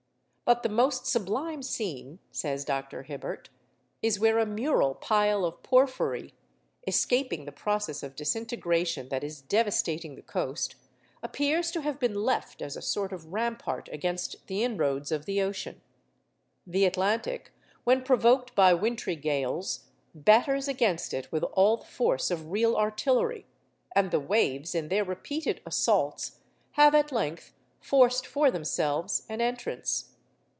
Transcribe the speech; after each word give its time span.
But 0.43 0.63
the 0.63 0.67
most 0.69 1.07
sublime 1.07 1.63
scene,' 1.63 2.19
says 2.29 2.65
Dr. 2.65 3.03
Hibbert, 3.03 3.47
'is 4.01 4.19
where 4.19 4.37
a 4.37 4.45
mural 4.45 4.95
pile 4.95 5.45
of 5.45 5.63
porphyry, 5.63 6.33
escaping 6.85 7.45
the 7.45 7.53
process 7.53 8.03
of 8.03 8.17
disintegration 8.17 9.07
that 9.07 9.23
is 9.23 9.39
devastating 9.39 10.15
the 10.15 10.21
coast, 10.21 10.75
appears 11.23 11.71
to 11.71 11.79
have 11.83 12.01
been 12.01 12.13
left 12.25 12.61
as 12.61 12.75
a 12.75 12.81
sort 12.81 13.13
of 13.13 13.31
rampart 13.31 13.87
against 13.93 14.45
the 14.47 14.61
inroads 14.61 15.09
of 15.09 15.23
the 15.25 15.41
ocean. 15.41 15.79
The 16.67 16.83
Atlantic, 16.83 17.53
when 17.85 18.01
provoked 18.03 18.53
by 18.53 18.73
wintry 18.73 19.15
gales, 19.15 19.85
batters 20.13 20.67
against 20.67 21.13
it 21.13 21.31
with 21.31 21.43
all 21.53 21.77
the 21.77 21.85
force 21.85 22.29
of 22.29 22.51
real 22.51 22.75
artillery; 22.75 23.45
and 23.95 24.11
the 24.11 24.19
waves, 24.19 24.75
in 24.75 24.89
their 24.89 25.05
repeated 25.05 25.61
assaults, 25.65 26.39
have 26.71 26.93
at 26.93 27.13
length 27.13 27.53
forced 27.79 28.27
for 28.27 28.51
themselves 28.51 29.25
an 29.29 29.39
entrance. 29.39 30.09